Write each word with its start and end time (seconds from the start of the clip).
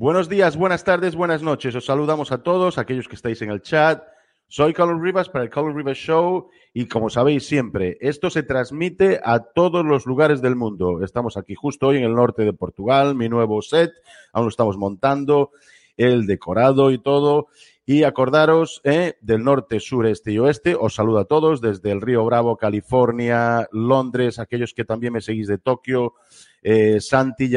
Buenos 0.00 0.28
días, 0.28 0.56
buenas 0.56 0.84
tardes, 0.84 1.16
buenas 1.16 1.42
noches. 1.42 1.74
Os 1.74 1.86
saludamos 1.86 2.30
a 2.30 2.44
todos, 2.44 2.78
aquellos 2.78 3.08
que 3.08 3.16
estáis 3.16 3.42
en 3.42 3.50
el 3.50 3.62
chat. 3.62 4.00
Soy 4.46 4.72
Carlos 4.72 5.02
Rivas 5.02 5.28
para 5.28 5.42
el 5.42 5.50
Carlos 5.50 5.74
Rivas 5.74 5.98
Show 5.98 6.50
y 6.72 6.86
como 6.86 7.10
sabéis 7.10 7.48
siempre, 7.48 7.98
esto 8.00 8.30
se 8.30 8.44
transmite 8.44 9.18
a 9.24 9.40
todos 9.40 9.84
los 9.84 10.06
lugares 10.06 10.40
del 10.40 10.54
mundo. 10.54 11.02
Estamos 11.02 11.36
aquí 11.36 11.56
justo 11.56 11.88
hoy 11.88 11.96
en 11.96 12.04
el 12.04 12.14
norte 12.14 12.44
de 12.44 12.52
Portugal, 12.52 13.16
mi 13.16 13.28
nuevo 13.28 13.60
set, 13.60 13.90
aún 14.32 14.44
lo 14.44 14.50
estamos 14.50 14.76
montando, 14.76 15.50
el 15.98 16.26
decorado 16.26 16.90
y 16.90 16.98
todo. 16.98 17.48
Y 17.84 18.04
acordaros 18.04 18.80
eh, 18.84 19.14
del 19.20 19.44
norte, 19.44 19.80
sur, 19.80 20.06
este 20.06 20.32
y 20.32 20.38
oeste. 20.38 20.74
Os 20.74 20.94
saludo 20.94 21.18
a 21.18 21.24
todos 21.24 21.60
desde 21.60 21.90
el 21.90 22.00
Río 22.00 22.24
Bravo, 22.24 22.56
California, 22.56 23.66
Londres, 23.72 24.38
aquellos 24.38 24.74
que 24.74 24.84
también 24.84 25.14
me 25.14 25.20
seguís 25.20 25.48
de 25.48 25.58
Tokio, 25.58 26.14
eh, 26.62 27.00
Santi, 27.00 27.50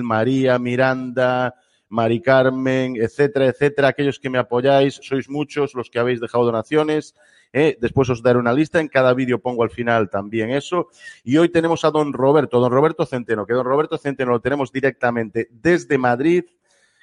María, 0.00 0.58
Miranda, 0.58 1.54
Mari 1.88 2.22
Carmen, 2.22 2.96
etcétera, 2.96 3.46
etcétera. 3.46 3.88
Aquellos 3.88 4.18
que 4.18 4.30
me 4.30 4.38
apoyáis, 4.38 5.00
sois 5.02 5.28
muchos 5.28 5.74
los 5.74 5.90
que 5.90 5.98
habéis 5.98 6.20
dejado 6.20 6.44
donaciones. 6.44 7.14
Eh. 7.52 7.76
Después 7.80 8.08
os 8.08 8.22
daré 8.22 8.38
una 8.38 8.52
lista. 8.52 8.80
En 8.80 8.88
cada 8.88 9.12
vídeo 9.12 9.40
pongo 9.40 9.62
al 9.62 9.70
final 9.70 10.08
también 10.08 10.50
eso. 10.50 10.88
Y 11.24 11.36
hoy 11.36 11.50
tenemos 11.50 11.84
a 11.84 11.90
don 11.90 12.12
Roberto, 12.12 12.60
don 12.60 12.72
Roberto 12.72 13.04
Centeno, 13.04 13.44
que 13.44 13.52
don 13.54 13.66
Roberto 13.66 13.98
Centeno 13.98 14.30
lo 14.30 14.40
tenemos 14.40 14.72
directamente 14.72 15.48
desde 15.50 15.98
Madrid, 15.98 16.44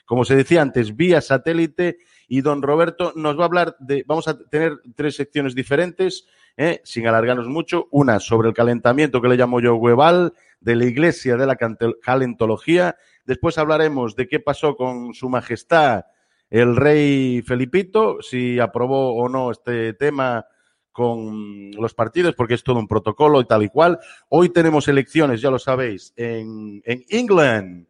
como 0.09 0.25
se 0.25 0.35
decía 0.35 0.63
antes, 0.63 0.95
vía 0.95 1.21
satélite 1.21 1.99
y 2.27 2.41
don 2.41 2.63
Roberto 2.63 3.13
nos 3.15 3.37
va 3.37 3.43
a 3.43 3.45
hablar 3.45 3.75
de, 3.77 4.03
vamos 4.07 4.27
a 4.27 4.39
tener 4.39 4.79
tres 4.95 5.15
secciones 5.15 5.53
diferentes, 5.53 6.25
¿eh? 6.57 6.81
sin 6.83 7.05
alargarnos 7.05 7.47
mucho. 7.47 7.87
Una 7.91 8.19
sobre 8.19 8.47
el 8.47 8.55
calentamiento 8.55 9.21
que 9.21 9.27
le 9.27 9.37
llamo 9.37 9.61
yo 9.61 9.75
hueval, 9.75 10.33
de 10.61 10.75
la 10.75 10.85
Iglesia 10.85 11.37
de 11.37 11.45
la 11.45 11.57
Calentología. 12.01 12.97
Después 13.23 13.59
hablaremos 13.59 14.15
de 14.15 14.27
qué 14.27 14.39
pasó 14.39 14.75
con 14.75 15.13
Su 15.13 15.29
Majestad 15.29 16.05
el 16.49 16.75
Rey 16.75 17.43
Felipito, 17.43 18.19
si 18.23 18.59
aprobó 18.59 19.13
o 19.13 19.29
no 19.29 19.51
este 19.51 19.94
tema 19.94 20.47
con 20.91 21.69
los 21.73 21.94
partidos, 21.94 22.33
porque 22.33 22.55
es 22.55 22.63
todo 22.63 22.79
un 22.79 22.88
protocolo 22.88 23.41
y 23.41 23.45
tal 23.45 23.61
y 23.61 23.69
cual. 23.69 23.99
Hoy 24.29 24.49
tenemos 24.49 24.88
elecciones, 24.88 25.39
ya 25.39 25.51
lo 25.51 25.59
sabéis, 25.59 26.13
en, 26.16 26.81
en 26.83 27.05
England 27.09 27.88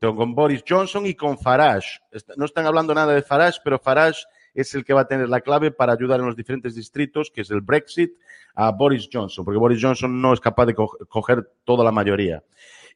con 0.00 0.34
Boris 0.34 0.64
Johnson 0.68 1.06
y 1.06 1.14
con 1.14 1.38
Farage. 1.38 2.00
No 2.36 2.44
están 2.44 2.66
hablando 2.66 2.94
nada 2.94 3.14
de 3.14 3.22
Farage, 3.22 3.60
pero 3.62 3.78
Farage 3.78 4.22
es 4.54 4.74
el 4.74 4.84
que 4.84 4.94
va 4.94 5.02
a 5.02 5.08
tener 5.08 5.28
la 5.28 5.40
clave 5.40 5.70
para 5.70 5.92
ayudar 5.92 6.20
en 6.20 6.26
los 6.26 6.36
diferentes 6.36 6.74
distritos, 6.74 7.30
que 7.30 7.42
es 7.42 7.50
el 7.50 7.60
Brexit, 7.60 8.12
a 8.54 8.70
Boris 8.70 9.08
Johnson, 9.12 9.44
porque 9.44 9.58
Boris 9.58 9.82
Johnson 9.82 10.20
no 10.20 10.32
es 10.32 10.40
capaz 10.40 10.66
de 10.66 10.74
coger 10.74 11.50
toda 11.64 11.84
la 11.84 11.90
mayoría. 11.90 12.42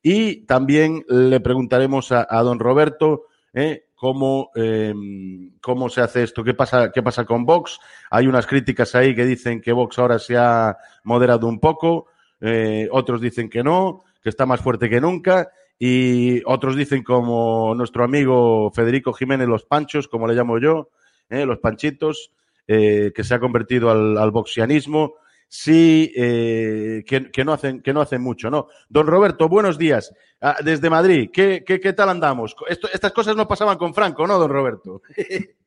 Y 0.02 0.46
también 0.46 1.04
le 1.08 1.40
preguntaremos 1.40 2.12
a, 2.12 2.24
don 2.42 2.60
Roberto 2.60 3.24
¿eh? 3.52 3.86
cómo, 3.96 4.50
em, 4.54 5.58
cómo 5.60 5.88
se 5.88 6.00
hace 6.00 6.22
esto, 6.22 6.44
qué 6.44 6.54
pasa, 6.54 6.92
qué 6.92 7.02
pasa 7.02 7.24
con 7.24 7.44
Vox. 7.44 7.80
Hay 8.10 8.28
unas 8.28 8.46
críticas 8.46 8.94
ahí 8.94 9.16
que 9.16 9.26
dicen 9.26 9.60
que 9.60 9.72
Vox 9.72 9.98
ahora 9.98 10.20
se 10.20 10.36
ha 10.36 10.76
moderado 11.02 11.48
un 11.48 11.58
poco, 11.58 12.06
eh, 12.40 12.88
otros 12.92 13.20
dicen 13.20 13.50
que 13.50 13.64
no 13.64 14.04
que 14.20 14.28
está 14.28 14.46
más 14.46 14.60
fuerte 14.60 14.88
que 14.88 15.00
nunca. 15.00 15.50
Y 15.78 16.42
otros 16.44 16.76
dicen, 16.76 17.04
como 17.04 17.74
nuestro 17.74 18.04
amigo 18.04 18.70
Federico 18.72 19.12
Jiménez, 19.12 19.46
los 19.46 19.64
panchos, 19.64 20.08
como 20.08 20.26
le 20.26 20.34
llamo 20.34 20.58
yo, 20.58 20.90
¿eh? 21.28 21.46
los 21.46 21.58
panchitos, 21.58 22.32
eh, 22.66 23.12
que 23.14 23.24
se 23.24 23.34
ha 23.34 23.40
convertido 23.40 23.90
al, 23.90 24.30
boxianismo. 24.30 25.14
Sí, 25.50 26.12
eh, 26.14 27.04
que, 27.06 27.44
no 27.44 27.54
hacen, 27.54 27.80
que 27.80 27.94
no 27.94 28.02
hacen 28.02 28.20
mucho, 28.20 28.50
¿no? 28.50 28.66
Don 28.88 29.06
Roberto, 29.06 29.48
buenos 29.48 29.78
días. 29.78 30.12
Ah, 30.42 30.58
desde 30.62 30.90
Madrid, 30.90 31.30
¿qué, 31.32 31.64
qué, 31.66 31.80
qué 31.80 31.92
tal 31.94 32.10
andamos? 32.10 32.54
estas 32.68 33.12
cosas 33.12 33.34
no 33.34 33.48
pasaban 33.48 33.78
con 33.78 33.94
Franco, 33.94 34.26
¿no, 34.26 34.38
don 34.38 34.50
Roberto? 34.50 35.00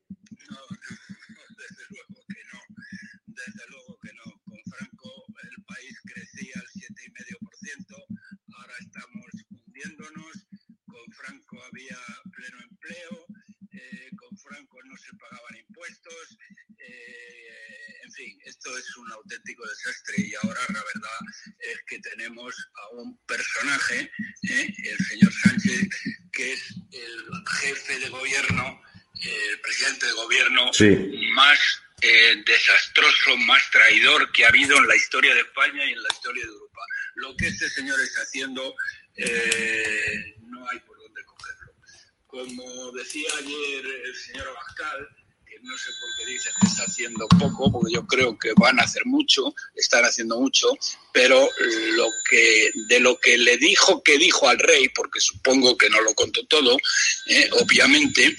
con 10.88 11.14
Franco 11.14 11.58
había 11.72 11.98
pleno 12.32 12.58
empleo, 12.70 13.26
eh, 13.72 14.10
con 14.16 14.38
Franco 14.38 14.78
no 14.84 14.91
se 15.02 15.16
pagaban 15.18 15.58
impuestos, 15.58 16.38
eh, 16.78 18.02
en 18.04 18.12
fin, 18.12 18.40
esto 18.46 18.78
es 18.78 18.98
un 18.98 19.12
auténtico 19.12 19.68
desastre 19.68 20.16
y 20.18 20.34
ahora 20.36 20.62
la 20.70 20.84
verdad 20.84 21.20
es 21.60 21.82
que 21.88 22.00
tenemos 22.00 22.56
a 22.76 22.90
un 22.96 23.18
personaje, 23.26 24.12
eh, 24.50 24.74
el 24.84 25.06
señor 25.06 25.34
Sánchez, 25.34 25.90
que 26.32 26.54
es 26.54 26.76
el 26.92 27.26
jefe 27.60 28.00
de 28.00 28.10
gobierno, 28.10 28.82
el 29.22 29.62
presidente 29.62 30.08
de 30.08 30.14
gobierno 30.14 30.72
más 31.36 31.60
desastroso, 32.46 33.38
más 33.46 33.70
traidor 33.70 34.32
que 34.32 34.44
ha 34.44 34.48
habido 34.48 34.76
en 34.78 34.88
la 34.88 34.96
historia 34.96 35.36
de 35.36 35.42
España 35.42 35.86
y 35.86 35.92
en 35.92 36.02
la 36.02 36.10
historia 36.12 36.44
de 36.44 36.50
Europa. 36.50 36.82
Lo 37.16 37.36
que 37.38 37.48
este 37.48 37.70
señor 37.70 38.00
está 38.02 38.22
haciendo 38.22 38.76
eh, 39.16 40.36
no 40.42 40.68
hay 40.70 40.80
por. 40.80 41.01
Como 42.32 42.92
decía 42.94 43.28
ayer 43.40 43.86
el 44.06 44.16
señor 44.16 44.48
Abascal, 44.48 45.06
que 45.46 45.60
no 45.62 45.78
sé 45.78 45.90
por 46.00 46.10
qué 46.18 46.32
dice 46.32 46.50
que 46.62 46.68
está 46.68 46.84
haciendo 46.84 47.28
poco, 47.28 47.70
porque 47.70 47.94
yo 47.94 48.08
creo 48.08 48.40
que 48.40 48.54
van 48.56 48.80
a 48.80 48.84
hacer 48.84 49.06
mucho, 49.06 49.54
están 49.76 50.06
haciendo 50.06 50.40
mucho, 50.40 50.70
pero 51.12 51.50
lo 51.98 52.08
que, 52.30 52.72
de 52.88 53.02
lo 53.02 53.20
que 53.20 53.38
le 53.38 53.58
dijo 53.58 54.02
que 54.02 54.18
dijo 54.18 54.48
al 54.48 54.60
rey, 54.60 54.88
porque 54.90 55.20
supongo 55.20 55.78
que 55.78 55.90
no 55.90 56.00
lo 56.00 56.14
contó 56.14 56.46
todo, 56.48 56.78
eh, 57.28 57.50
obviamente, 57.52 58.34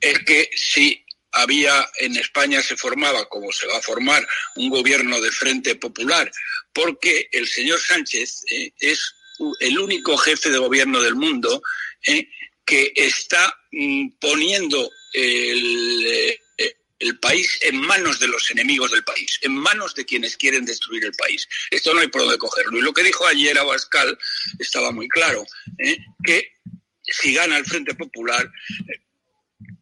es 0.00 0.18
que 0.26 0.50
si 0.54 1.02
había 1.32 1.88
en 2.00 2.16
España 2.16 2.62
se 2.62 2.76
formaba, 2.76 3.26
como 3.30 3.50
se 3.50 3.66
va 3.66 3.78
a 3.78 3.82
formar, 3.82 4.28
un 4.56 4.68
gobierno 4.68 5.18
de 5.22 5.30
frente 5.30 5.74
popular, 5.74 6.30
porque 6.74 7.30
el 7.32 7.48
señor 7.48 7.80
Sánchez 7.80 8.42
eh, 8.50 8.72
es 8.78 9.14
el 9.60 9.78
único 9.78 10.18
jefe 10.18 10.50
de 10.50 10.58
gobierno 10.58 11.00
del 11.00 11.14
mundo 11.14 11.62
eh, 12.06 12.28
que 12.64 12.92
está 12.94 13.54
mm, 13.72 14.10
poniendo 14.20 14.90
eh, 15.14 16.38
el, 16.98 17.18
país 17.18 17.58
en 17.62 17.80
manos 17.80 18.18
de 18.18 18.28
los 18.28 18.50
enemigos 18.50 18.90
del 18.92 19.04
país, 19.04 19.38
en 19.42 19.52
manos 19.52 19.94
de 19.94 20.04
quienes 20.04 20.36
quieren 20.36 20.64
destruir 20.64 21.04
el 21.04 21.12
país. 21.12 21.46
Esto 21.70 21.92
no 21.92 22.00
hay 22.00 22.08
por 22.08 22.22
dónde 22.22 22.38
cogerlo. 22.38 22.78
Y 22.78 22.82
lo 22.82 22.92
que 22.92 23.02
dijo 23.02 23.26
ayer 23.26 23.58
Abascal 23.58 24.16
estaba 24.58 24.90
muy 24.90 25.08
claro, 25.08 25.44
eh, 25.78 25.98
que 26.24 26.60
si 27.02 27.34
gana 27.34 27.58
el 27.58 27.64
Frente 27.64 27.94
Popular, 27.94 28.50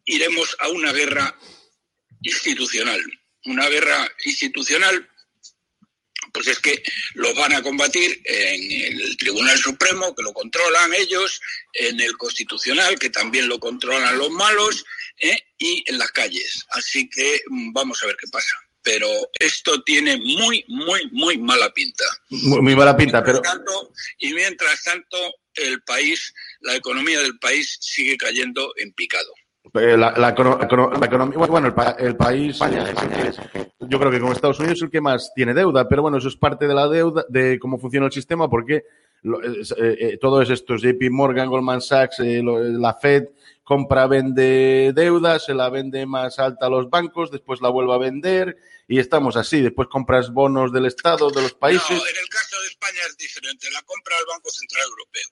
iremos 0.05 0.55
a 0.59 0.69
una 0.69 0.91
guerra 0.91 1.37
institucional. 2.21 3.01
Una 3.45 3.69
guerra 3.69 4.11
institucional 4.25 5.08
pues 6.33 6.47
es 6.47 6.59
que 6.59 6.81
lo 7.15 7.33
van 7.35 7.53
a 7.53 7.61
combatir 7.61 8.21
en 8.25 8.99
el 9.01 9.17
Tribunal 9.17 9.57
Supremo, 9.57 10.15
que 10.15 10.23
lo 10.23 10.33
controlan 10.33 10.93
ellos, 10.93 11.41
en 11.73 11.99
el 11.99 12.17
Constitucional, 12.17 12.97
que 12.97 13.09
también 13.09 13.47
lo 13.47 13.59
controlan 13.59 14.17
los 14.17 14.29
malos, 14.29 14.85
¿eh? 15.19 15.37
y 15.57 15.83
en 15.87 15.97
las 15.97 16.11
calles. 16.11 16.65
Así 16.71 17.09
que 17.09 17.41
mm, 17.47 17.73
vamos 17.73 18.01
a 18.03 18.07
ver 18.07 18.17
qué 18.17 18.27
pasa. 18.31 18.53
Pero 18.81 19.07
esto 19.39 19.83
tiene 19.83 20.17
muy, 20.17 20.63
muy, 20.67 21.01
muy 21.11 21.37
mala 21.37 21.71
pinta. 21.73 22.05
Muy, 22.29 22.75
mala 22.75 22.95
pinta, 22.95 23.23
pero... 23.23 23.41
y 24.19 24.33
mientras 24.33 24.81
tanto, 24.83 25.17
el 25.55 25.81
país, 25.83 26.33
la 26.61 26.75
economía 26.75 27.19
del 27.19 27.37
país 27.39 27.77
sigue 27.81 28.17
cayendo 28.17 28.73
en 28.77 28.93
picado. 28.93 29.33
Eh, 29.73 29.97
la, 29.97 30.29
economía, 30.29 31.37
bueno, 31.47 31.67
el, 31.99 32.15
país, 32.15 32.59
yo 33.79 33.99
creo 33.99 34.11
que 34.11 34.19
con 34.19 34.31
Estados 34.31 34.59
Unidos 34.59 34.77
es 34.77 34.83
el 34.83 34.89
que 34.89 35.01
más 35.01 35.31
tiene 35.35 35.53
deuda, 35.53 35.87
pero 35.87 36.01
bueno, 36.01 36.17
eso 36.17 36.27
es 36.27 36.35
parte 36.35 36.67
de 36.67 36.73
la 36.73 36.87
deuda, 36.87 37.25
de 37.29 37.59
cómo 37.59 37.77
funciona 37.77 38.07
el 38.07 38.11
sistema, 38.11 38.49
porque 38.49 38.75
eh, 38.75 38.83
eh, 39.77 40.17
todo 40.19 40.41
es 40.41 40.49
esto, 40.49 40.75
JP 40.75 41.11
Morgan, 41.11 41.49
Goldman 41.49 41.81
Sachs, 41.81 42.19
la 42.19 42.95
Fed 42.95 43.25
compra, 43.63 44.07
vende 44.07 44.91
deuda, 44.95 45.37
se 45.37 45.53
la 45.53 45.69
vende 45.69 46.05
más 46.07 46.39
alta 46.39 46.65
a 46.65 46.69
los 46.69 46.89
bancos, 46.89 47.29
después 47.29 47.61
la 47.61 47.69
vuelve 47.69 47.93
a 47.93 47.97
vender 47.97 48.57
y 48.87 48.97
estamos 48.97 49.35
así, 49.35 49.61
después 49.61 49.87
compras 49.87 50.31
bonos 50.31 50.73
del 50.73 50.87
Estado, 50.87 51.29
de 51.29 51.43
los 51.43 51.53
países. 51.53 51.91
No, 51.91 51.97
en 51.97 52.17
el 52.19 52.29
caso 52.29 52.59
de 52.59 52.67
España 52.67 53.01
es 53.07 53.17
diferente, 53.17 53.67
la 53.71 53.83
compra 53.83 54.15
al 54.17 54.25
Banco 54.25 54.49
Central 54.49 54.83
Europeo. 54.89 55.29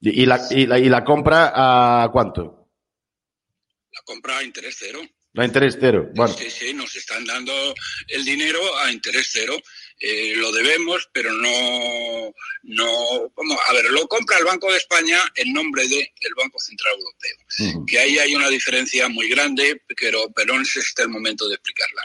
¿Y, 0.00 0.26
la, 0.26 0.40
y, 0.50 0.66
la, 0.66 0.78
y 0.78 0.88
la 0.90 1.02
compra 1.02 2.02
a 2.04 2.10
cuánto? 2.10 2.65
Compra 4.06 4.38
a 4.38 4.42
interés 4.42 4.76
cero. 4.78 5.02
A 5.36 5.44
interés 5.44 5.76
cero, 5.78 6.08
bueno. 6.14 6.32
Sí, 6.32 6.48
sí, 6.48 6.72
nos 6.72 6.96
están 6.96 7.26
dando 7.26 7.52
el 8.08 8.24
dinero 8.24 8.58
a 8.78 8.90
interés 8.90 9.28
cero. 9.30 9.54
Eh, 10.00 10.32
lo 10.36 10.50
debemos, 10.50 11.10
pero 11.12 11.30
no, 11.30 12.32
no, 12.62 13.32
vamos, 13.36 13.58
a 13.66 13.72
ver, 13.74 13.90
lo 13.90 14.08
compra 14.08 14.38
el 14.38 14.44
Banco 14.44 14.70
de 14.70 14.78
España 14.78 15.18
en 15.34 15.52
nombre 15.52 15.86
del 15.86 16.34
Banco 16.34 16.58
Central 16.58 16.94
Europeo. 16.94 17.84
Que 17.86 17.98
ahí 17.98 18.18
hay 18.18 18.34
una 18.34 18.48
diferencia 18.48 19.08
muy 19.10 19.28
grande, 19.28 19.82
pero, 19.98 20.24
pero 20.34 20.54
no 20.54 20.62
es 20.62 20.74
este 20.76 21.02
el 21.02 21.10
momento 21.10 21.46
de 21.48 21.54
explicarla. 21.54 22.02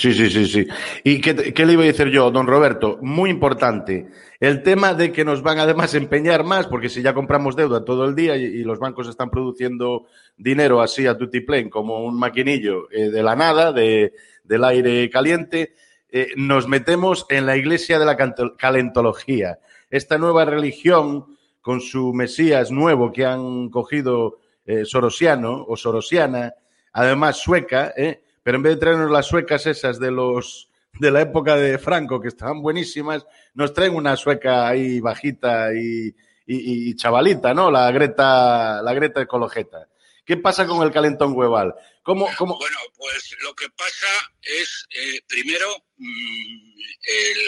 Sí, 0.00 0.14
sí, 0.14 0.30
sí, 0.30 0.46
sí. 0.46 0.66
¿Y 1.04 1.20
qué, 1.20 1.52
qué, 1.52 1.66
le 1.66 1.74
iba 1.74 1.82
a 1.82 1.86
decir 1.86 2.08
yo, 2.08 2.30
don 2.30 2.46
Roberto? 2.46 2.98
Muy 3.02 3.28
importante. 3.28 4.08
El 4.40 4.62
tema 4.62 4.94
de 4.94 5.12
que 5.12 5.26
nos 5.26 5.42
van 5.42 5.58
además 5.58 5.92
a 5.92 5.98
empeñar 5.98 6.42
más, 6.42 6.66
porque 6.68 6.88
si 6.88 7.02
ya 7.02 7.12
compramos 7.12 7.54
deuda 7.54 7.84
todo 7.84 8.06
el 8.06 8.14
día 8.14 8.34
y, 8.34 8.64
los 8.64 8.78
bancos 8.78 9.08
están 9.08 9.28
produciendo 9.28 10.06
dinero 10.38 10.80
así 10.80 11.06
a 11.06 11.18
tutiplén 11.18 11.68
como 11.68 12.02
un 12.02 12.18
maquinillo 12.18 12.90
eh, 12.90 13.10
de 13.10 13.22
la 13.22 13.36
nada, 13.36 13.72
de, 13.72 14.14
del 14.42 14.64
aire 14.64 15.10
caliente, 15.10 15.74
eh, 16.08 16.28
nos 16.34 16.66
metemos 16.66 17.26
en 17.28 17.44
la 17.44 17.58
iglesia 17.58 17.98
de 17.98 18.06
la 18.06 18.16
calentología. 18.56 19.58
Esta 19.90 20.16
nueva 20.16 20.46
religión 20.46 21.36
con 21.60 21.82
su 21.82 22.14
Mesías 22.14 22.70
nuevo 22.70 23.12
que 23.12 23.26
han 23.26 23.68
cogido 23.68 24.38
eh, 24.64 24.86
sorosiano 24.86 25.62
o 25.68 25.76
sorosiana, 25.76 26.54
además 26.90 27.36
sueca, 27.36 27.92
¿eh? 27.94 28.22
Pero 28.42 28.56
en 28.56 28.62
vez 28.62 28.74
de 28.74 28.80
traernos 28.80 29.10
las 29.10 29.26
suecas 29.26 29.66
esas 29.66 29.98
de 29.98 30.10
los 30.10 30.68
de 30.98 31.10
la 31.10 31.22
época 31.22 31.56
de 31.56 31.78
Franco, 31.78 32.20
que 32.20 32.28
estaban 32.28 32.60
buenísimas, 32.62 33.24
nos 33.54 33.72
traen 33.72 33.94
una 33.94 34.16
sueca 34.16 34.68
ahí 34.68 35.00
bajita 35.00 35.72
y, 35.72 36.08
y, 36.46 36.90
y 36.90 36.96
chavalita, 36.96 37.54
¿no? 37.54 37.70
La 37.70 37.90
Greta, 37.92 38.82
la 38.82 38.92
Greta 38.92 39.22
Ecologeta. 39.22 39.86
¿Qué 40.24 40.36
pasa 40.36 40.66
con 40.66 40.86
el 40.86 40.92
calentón 40.92 41.32
hueval? 41.32 41.74
¿Cómo, 42.02 42.28
cómo... 42.36 42.56
Bueno, 42.56 42.78
pues 42.96 43.36
lo 43.40 43.54
que 43.54 43.68
pasa 43.70 44.06
es, 44.42 44.86
eh, 44.90 45.20
primero, 45.26 45.66
mmm, 45.96 46.70
el, 47.02 47.38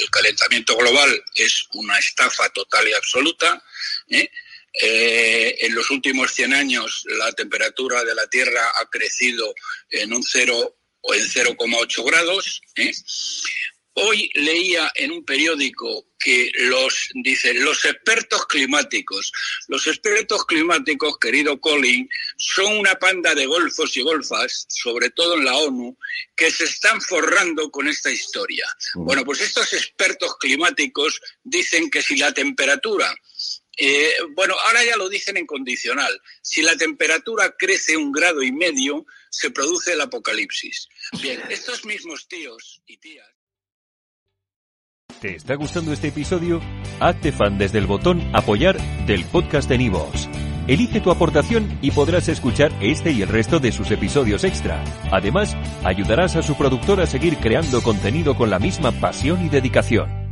el, 0.00 0.10
calentamiento 0.10 0.76
global 0.76 1.10
es 1.34 1.68
una 1.74 1.98
estafa 1.98 2.48
total 2.50 2.88
y 2.88 2.92
absoluta. 2.94 3.62
¿eh? 4.08 4.30
Eh, 4.82 5.56
en 5.60 5.74
los 5.74 5.90
últimos 5.90 6.32
100 6.32 6.52
años 6.52 7.04
la 7.18 7.32
temperatura 7.32 8.04
de 8.04 8.14
la 8.14 8.26
Tierra 8.26 8.72
ha 8.78 8.86
crecido 8.90 9.54
en 9.90 10.12
un 10.12 10.22
0 10.22 10.76
o 11.00 11.14
en 11.14 11.24
0,8 11.24 12.04
grados. 12.04 12.60
¿eh? 12.76 12.92
Hoy 13.98 14.30
leía 14.34 14.92
en 14.94 15.10
un 15.10 15.24
periódico 15.24 16.08
que 16.18 16.50
los, 16.54 17.08
dicen, 17.14 17.64
los 17.64 17.82
expertos 17.86 18.44
climáticos, 18.46 19.32
los 19.68 19.86
expertos 19.86 20.44
climáticos, 20.44 21.18
querido 21.18 21.58
Colin, 21.58 22.06
son 22.36 22.76
una 22.76 22.96
panda 22.96 23.34
de 23.34 23.46
golfos 23.46 23.96
y 23.96 24.02
golfas, 24.02 24.66
sobre 24.68 25.08
todo 25.10 25.36
en 25.36 25.46
la 25.46 25.56
ONU, 25.56 25.96
que 26.36 26.50
se 26.50 26.64
están 26.64 27.00
forrando 27.00 27.70
con 27.70 27.88
esta 27.88 28.10
historia. 28.10 28.66
Bueno, 28.96 29.24
pues 29.24 29.40
estos 29.40 29.72
expertos 29.72 30.36
climáticos 30.38 31.20
dicen 31.42 31.88
que 31.88 32.02
si 32.02 32.16
la 32.16 32.34
temperatura 32.34 33.14
eh, 33.76 34.12
bueno, 34.34 34.54
ahora 34.66 34.84
ya 34.84 34.96
lo 34.96 35.08
dicen 35.08 35.36
en 35.36 35.46
condicional. 35.46 36.20
Si 36.42 36.62
la 36.62 36.76
temperatura 36.76 37.54
crece 37.58 37.96
un 37.96 38.12
grado 38.12 38.42
y 38.42 38.52
medio, 38.52 39.06
se 39.30 39.50
produce 39.50 39.92
el 39.92 40.00
apocalipsis. 40.00 40.88
Bien, 41.20 41.40
estos 41.50 41.84
mismos 41.84 42.26
tíos 42.26 42.82
y 42.86 42.96
tías. 42.98 43.28
¿Te 45.20 45.36
está 45.36 45.54
gustando 45.54 45.92
este 45.92 46.08
episodio? 46.08 46.60
Hazte 47.00 47.32
fan 47.32 47.58
desde 47.58 47.78
el 47.78 47.86
botón 47.86 48.20
Apoyar 48.34 48.76
del 49.06 49.24
podcast 49.24 49.68
de 49.68 49.78
Nivos. 49.78 50.28
Elige 50.66 51.00
tu 51.00 51.10
aportación 51.10 51.78
y 51.80 51.92
podrás 51.92 52.28
escuchar 52.28 52.72
este 52.80 53.12
y 53.12 53.22
el 53.22 53.28
resto 53.28 53.60
de 53.60 53.72
sus 53.72 53.90
episodios 53.90 54.42
extra. 54.44 54.82
Además, 55.12 55.56
ayudarás 55.84 56.34
a 56.36 56.42
su 56.42 56.56
productor 56.56 57.00
a 57.00 57.06
seguir 57.06 57.36
creando 57.38 57.82
contenido 57.82 58.36
con 58.36 58.50
la 58.50 58.58
misma 58.58 58.92
pasión 58.92 59.46
y 59.46 59.48
dedicación. 59.48 60.25